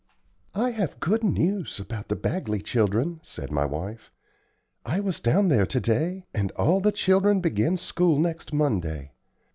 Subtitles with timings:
[0.55, 4.11] "I have good news about the Bagley children," said my wife.
[4.83, 9.11] "I was down there to day, and all the children begin school next Monday.